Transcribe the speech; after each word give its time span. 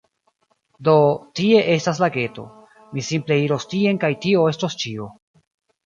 Do, 0.87 0.95
tie 1.41 1.59
estas 1.75 2.01
lageto; 2.05 2.47
mi 2.95 3.07
simple 3.11 3.41
iros 3.47 3.71
tien 3.75 4.05
kaj 4.07 4.15
tio 4.27 4.51
estos 4.57 4.83
ĉio 4.85 5.15